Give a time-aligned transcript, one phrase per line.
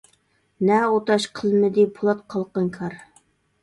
[0.69, 3.03] نە ئۇ تاش قىلمىدى پولات قالقان كار.